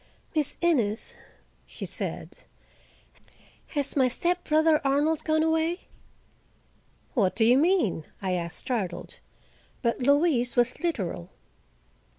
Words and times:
"Miss 0.33 0.57
Innes," 0.61 1.13
she 1.67 1.85
said, 1.85 2.45
"has 3.67 3.95
my 3.95 4.07
stepbrother 4.07 4.81
Arnold 4.83 5.23
gone 5.23 5.43
away?" 5.43 5.81
"What 7.13 7.35
do 7.35 7.45
you 7.45 7.59
mean?" 7.59 8.05
I 8.19 8.31
asked, 8.31 8.57
startled. 8.57 9.19
But 9.83 9.99
Louise 9.99 10.55
was 10.55 10.79
literal. 10.79 11.29